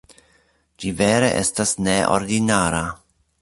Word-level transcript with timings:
Ĝi 0.83 0.93
vere 1.01 1.29
estas 1.41 1.75
neordinara. 1.89 2.81